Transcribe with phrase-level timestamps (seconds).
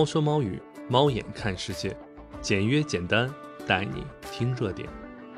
[0.00, 0.58] 猫说猫语，
[0.88, 1.94] 猫眼看世界，
[2.40, 3.30] 简约简单，
[3.66, 4.88] 带你听热点。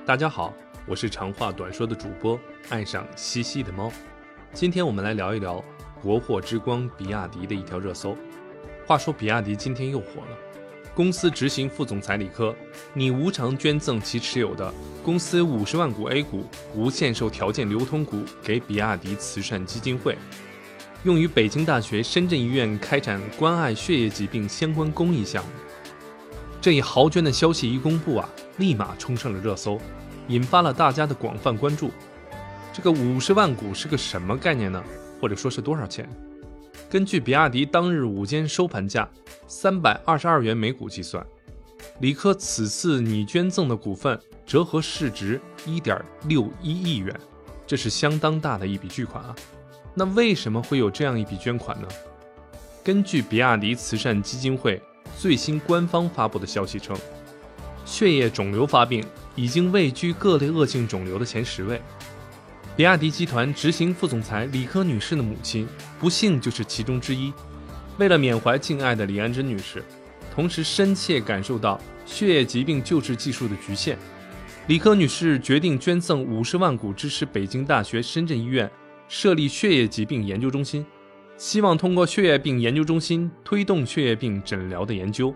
[0.06, 0.54] 大家好，
[0.86, 2.38] 我是长话短说的主播，
[2.68, 3.90] 爱上西西的猫。
[4.52, 5.60] 今天我们来聊一聊
[6.00, 8.16] 国货之光比亚迪的一条热搜。
[8.86, 10.38] 话说比亚迪今天又火了，
[10.94, 12.54] 公司执行副总裁李科
[12.94, 14.72] 你无偿捐赠其持有的
[15.02, 20.16] 公司五十万股 A 股无限售条件流通股给比亚迪慈善基金会。
[21.04, 25.50] 用于北京大学深圳医院开展关爱血液疾病相关公益项目。
[26.60, 29.80] 这一豪捐的消息一公布啊，立马冲上了热搜，
[30.28, 31.90] 引发了大家的广泛关注。
[32.72, 34.80] 这个五十万股是个什么概念呢？
[35.20, 36.08] 或者说是多少钱？
[36.88, 39.08] 根据比亚迪当日午间收盘价
[39.48, 41.26] 三百二十二元每股计算，
[41.98, 47.12] 李科此次拟捐赠的股份折合市值一点六一亿元，
[47.66, 49.34] 这是相当大的一笔巨款啊。
[49.94, 51.88] 那为什么会有这样一笔捐款呢？
[52.82, 54.80] 根据比亚迪慈善基金会
[55.18, 56.96] 最新官方发布的消息称，
[57.84, 59.04] 血液肿瘤发病
[59.34, 61.80] 已经位居各类恶性肿瘤的前十位。
[62.74, 65.68] 比亚迪集团执行副总裁李科女士的母亲
[66.00, 67.30] 不幸就是其中之一。
[67.98, 69.84] 为了缅怀敬爱的李安珍女士，
[70.34, 73.98] 同时深切感受到血液疾病救治技术的局限，
[74.68, 78.68] 李科女士决定捐赠五十万股支持北京大学深圳医院。
[79.14, 80.86] 设立血液疾病研究中心，
[81.36, 85.34] 希望通过血液病研究中心推动血液病诊疗的研究，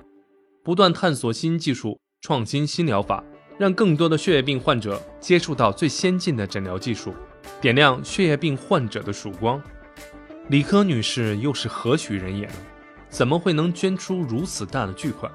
[0.64, 3.22] 不断探索新技术、创新新疗法，
[3.58, 7.12] 让更多的血液病患者接触到最先进的诊疗技术，
[7.60, 9.62] 点亮血液病患者的曙光。
[10.48, 12.54] 李科女士又是何许人也呢？
[13.10, 15.30] 怎么会能捐出如此大的巨款？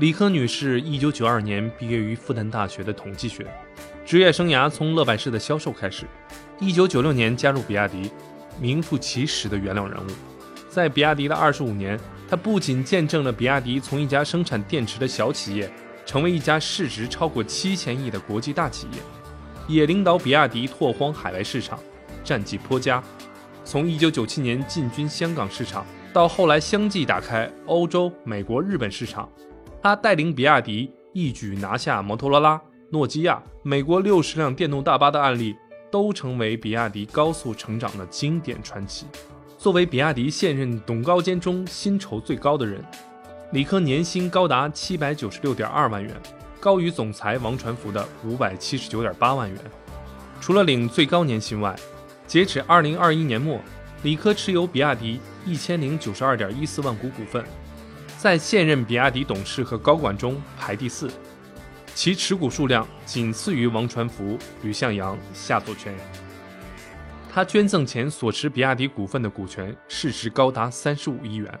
[0.00, 3.46] 李科女士一九九二年毕业于复旦大学的统计学，
[4.04, 6.06] 职业生涯从乐百氏的销售开始。
[6.58, 8.10] 一九九六年加入比亚迪，
[8.58, 10.10] 名副其实的元老人物。
[10.70, 15.70] 在比亚迪的二十五年，他不仅见证了比亚迪从一家生产电池的小企业，
[16.06, 18.98] 成为一家市值超过七千亿的国际大企业，
[19.68, 21.78] 也领导比亚迪拓荒海外市场，
[22.24, 23.02] 战绩颇佳。
[23.62, 29.28] 从一九九七年进军香港市场，到后来相继打开欧洲、美国、日本市场，
[29.82, 32.58] 他带领比亚迪一举拿下摩托罗拉、
[32.90, 35.54] 诺基亚、美国六十辆电动大巴的案例。
[35.90, 39.06] 都成为比亚迪高速成长的经典传奇。
[39.58, 42.84] 作为比亚迪现任董高监中薪酬最高的人，
[43.52, 46.14] 李科年薪高达七百九十六点二万元，
[46.60, 49.58] 高于总裁王传福的五百七十九点八万元。
[50.40, 51.74] 除了领最高年薪外，
[52.26, 53.58] 截止二零二一年末，
[54.02, 57.42] 李科持有比亚迪一千零九十二点一四万股股份，
[58.18, 61.10] 在现任比亚迪董事和高管中排第四。
[61.96, 65.96] 其持股数量仅次于王传福、吕向阳、夏作权。
[67.32, 71.60] 他捐赠前所持比亚迪股份的股权市值高达三十五亿元。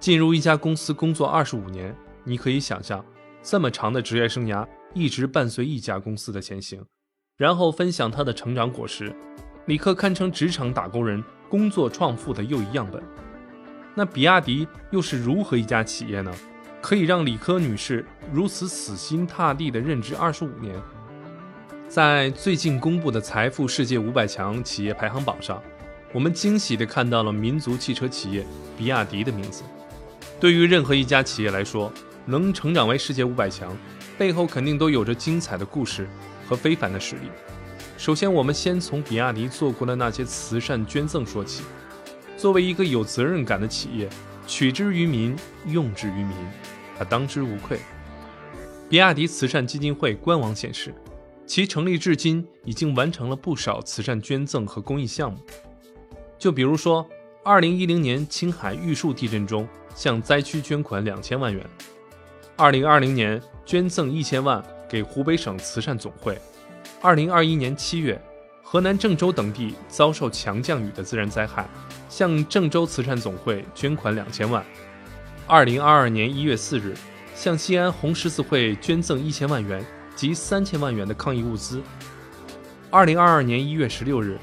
[0.00, 3.04] 进入一家公司工作二十五年，你可以想象，
[3.42, 6.82] 这么长的职业生涯一直伴随一家公司的前行，
[7.36, 9.14] 然后分享他的成长果实。
[9.66, 13.02] 李克堪称职场打工人工作创富的又一样本。
[13.94, 16.34] 那比亚迪又是如何一家企业呢？
[16.86, 20.80] 可以让李科女士如此死心塌地地任职二十五年。
[21.88, 25.60] 在最近公布的财富世界五百强企业排行榜上，
[26.12, 28.46] 我们惊喜地看到了民族汽车企业
[28.78, 29.64] 比亚迪的名字。
[30.38, 31.92] 对于任何一家企业来说，
[32.24, 33.76] 能成长为世界五百强，
[34.16, 36.08] 背后肯定都有着精彩的故事
[36.48, 37.22] 和非凡的实力。
[37.98, 41.64] 首先，我们先从比亚迪做过的那些慈善捐赠说起。
[42.36, 44.08] 作为一个有责任感的企业，
[44.46, 45.34] 取之于民，
[45.66, 46.30] 用之于民。
[46.98, 47.78] 他当之无愧。
[48.88, 50.94] 比亚迪慈善基金会官网显示，
[51.44, 55.38] 其成立至今已经完成了不少慈善捐赠和公益项目。
[56.38, 57.04] 就比如说
[57.44, 61.64] ，2010年青海玉树地震中向灾区捐款两千万元
[62.56, 66.38] ；2020年捐赠一千万给湖北省慈善总会
[67.02, 68.20] ；2021年七月，
[68.62, 71.68] 河南郑州等地遭受强降雨的自然灾害，
[72.08, 74.64] 向郑州慈善总会捐款两千万。
[75.48, 76.92] 二零二二年一月四日，
[77.32, 79.84] 向西安红十字会捐赠一千万元
[80.16, 81.80] 及三千万元的抗疫物资。
[82.90, 84.40] 二零二二年一月十六日，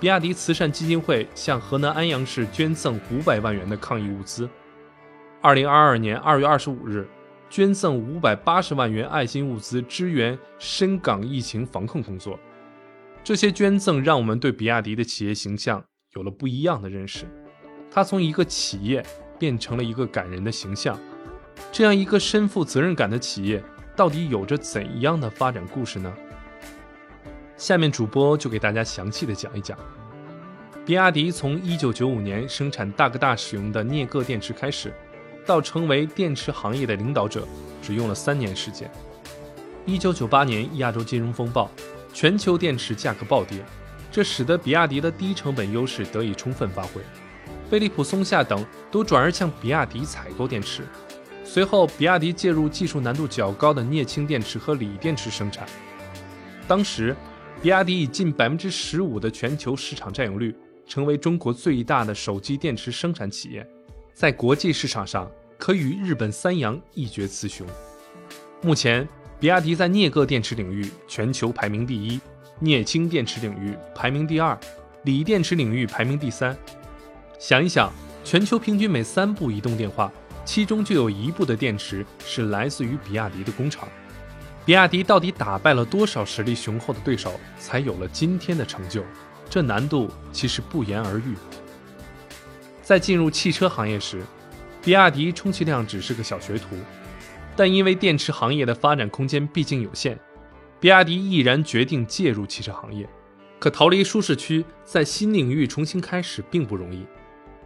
[0.00, 4.50] 比亚迪慈善基金会向河南安阳市捐赠五百万元的抗疫物资。
[5.40, 7.06] 二零二二年二月二十五日，
[7.48, 12.36] 捐赠五百八十万元爱心物资支援深港疫情防控工作。
[13.22, 15.84] 这些捐赠让我们对比亚迪的企业形象
[16.16, 17.24] 有了不一样的认识。
[17.88, 19.06] 它从一个企业。
[19.40, 20.96] 变成了一个感人的形象。
[21.72, 23.62] 这样一个身负责任感的企业，
[23.96, 26.12] 到底有着怎样的发展故事呢？
[27.56, 29.76] 下面主播就给大家详细的讲一讲。
[30.86, 34.92] 比亚迪从一九九五年生产大哥大使用的镍铬电池开始，
[35.46, 37.46] 到成为电池行业的领导者，
[37.82, 38.90] 只用了三年时间。
[39.86, 41.70] 一九九八年亚洲金融风暴，
[42.12, 43.58] 全球电池价格暴跌，
[44.10, 47.00] 这使得比亚迪的低成本优势得以充分发挥。
[47.70, 50.82] 飞利浦、松下等都转而向比亚迪采购电池。
[51.44, 55.64] 随后，比亚迪介入技术难度较高的镍氢电池和锂电池生产。
[56.66, 57.14] 当时，
[57.62, 60.52] 比亚迪以近百分之十五的全球市场占有率，
[60.84, 63.64] 成为中国最大的手机电池生产企业，
[64.12, 67.64] 在国际市场上可与日本三洋一决雌雄。
[68.62, 69.08] 目前，
[69.38, 72.20] 比亚迪在镍铬电池领域全球排名第一，
[72.58, 74.58] 镍氢电池领域排名第二，
[75.04, 76.56] 锂电池领域排名第三。
[77.40, 77.90] 想一想，
[78.22, 80.12] 全球平均每三部移动电话，
[80.44, 83.88] 其中就有一部的电池是来自于比亚迪的工厂。
[84.66, 89.02] 比亚迪到底打败了多少实力雄厚的对手，才有了今天的成就？
[89.48, 91.34] 这难度其实不言而喻。
[92.82, 94.22] 在进入汽车行业时，
[94.82, 96.76] 比亚迪充其量只是个小学徒，
[97.56, 100.18] 但因为电池行业的发展空间毕竟有限，
[100.78, 103.08] 比亚迪毅然决定介入汽车行业。
[103.58, 107.06] 可逃离舒适区，在新领域重新开始并不容易。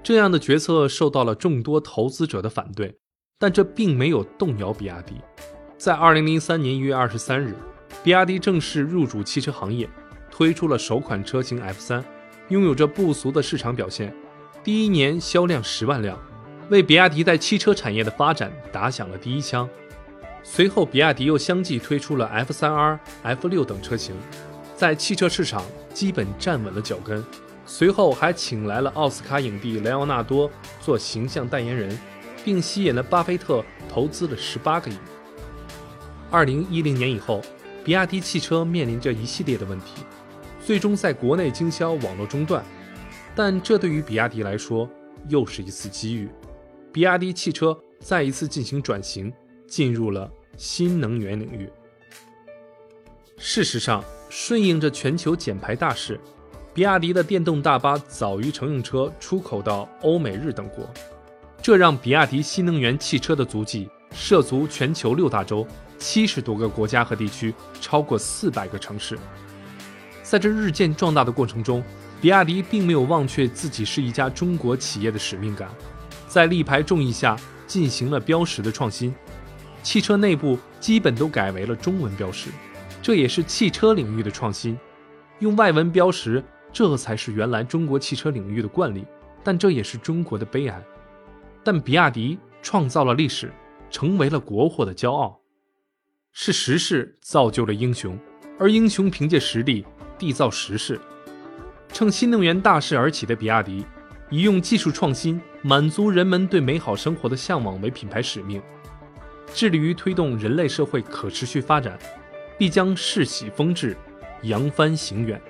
[0.05, 2.95] 这样的决策受到了众多投资者的反对，
[3.39, 5.15] 但这并没有动摇比亚迪。
[5.79, 7.57] 在二零零三年一月二十三日，
[8.03, 9.89] 比亚迪正式入主汽车行业，
[10.31, 12.05] 推出了首款车型 F 三，
[12.51, 14.15] 拥有着不俗的市场表现，
[14.63, 16.21] 第一年销量十万辆，
[16.69, 19.67] 为比亚迪在汽车产业的发展打响了第一枪。
[20.43, 24.15] 随后，比亚迪又相继推出了 F 三 R、F 六等车型，
[24.77, 25.65] 在汽车市场
[25.95, 27.25] 基本站稳了脚跟。
[27.67, 30.51] 随后还请来了奥斯卡影帝莱昂纳多
[30.81, 31.99] 做形象代言人，
[32.45, 34.97] 并吸引了巴菲特投资了十八个亿。
[36.31, 37.41] 二零一零年以后，
[37.85, 40.03] 比亚迪汽车面临着一系列的问题，
[40.65, 42.65] 最终在国内经销网络中断。
[43.35, 44.89] 但这对于比亚迪来说
[45.29, 46.29] 又是一次机遇，
[46.93, 49.33] 比亚迪汽车再一次进行转型，
[49.67, 51.69] 进入了新能源领域。
[53.39, 56.21] 事实上，顺应着全球减排大势。
[56.75, 60.85] 比亚迪的电动大巴早于乘用车出口到欧美日等国，
[61.63, 65.65] 这让比亚迪新能源汽车的足迹涉足全球六大洲、
[66.01, 69.17] 七十多个国家和地区，超过四百个城市。
[70.25, 71.81] 在这日渐壮大的过程中，
[72.21, 75.71] 比亚迪并没有忘却自己是一家中国企业的使命感，
[76.27, 77.37] 在力排众议下
[77.69, 79.15] 进行了标识的创新，
[79.85, 82.51] 汽车内部基本都改为了中文标识，
[83.01, 84.77] 这也是汽车领域的创新，
[85.39, 86.43] 用外文标识。
[86.75, 89.07] 这才是原来中国汽车领域的惯例，
[89.45, 90.83] 但这也是中国的悲哀。
[91.63, 93.53] 但比亚迪创造了历史，
[93.91, 95.41] 成为了国货的骄傲。
[96.33, 98.19] 是时势造就了英雄，
[98.59, 99.87] 而英雄凭借实力
[100.19, 101.01] 缔造时势。
[101.93, 103.87] 趁新能源大势而起的比亚迪，
[104.29, 108.61] 以用技术创新满足人们对美好生活的向往为品牌使命，
[109.55, 111.97] 致力于推动人类社会可持续发展，
[112.59, 113.97] 必将世袭风致，
[114.43, 115.41] 扬帆行远。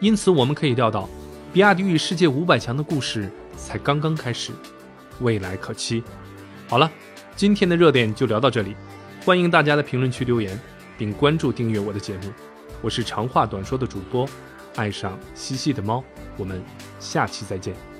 [0.00, 1.08] 因此，我们可以料到，
[1.52, 4.52] 比亚迪与世界五百强的故事才刚刚开始，
[5.20, 6.02] 未来可期。
[6.68, 6.90] 好了，
[7.34, 8.76] 今天的热点就聊到这里，
[9.24, 10.58] 欢迎大家在评论区留言，
[10.98, 12.32] 并关注订阅我的节目。
[12.82, 14.28] 我是长话短说的主播，
[14.74, 16.04] 爱上嬉戏的猫，
[16.36, 16.62] 我们
[17.00, 17.95] 下期再见。